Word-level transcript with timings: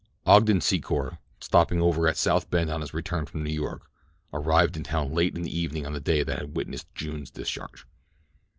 Ogden 0.25 0.61
Secor, 0.61 1.19
stopping 1.39 1.79
over 1.79 2.07
at 2.07 2.17
South 2.17 2.49
Bend 2.49 2.71
on 2.71 2.81
his 2.81 2.91
return 2.91 3.27
from 3.27 3.43
New 3.43 3.53
York, 3.53 3.83
arrived 4.33 4.75
in 4.75 4.83
town 4.83 5.13
late 5.13 5.35
in 5.35 5.43
the 5.43 5.55
evening 5.55 5.85
of 5.85 5.93
the 5.93 5.99
day 5.99 6.23
that 6.23 6.39
had 6.39 6.55
witnessed 6.55 6.87
June's 6.95 7.29
discharge. 7.29 7.85